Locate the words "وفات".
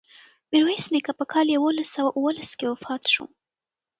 2.71-3.03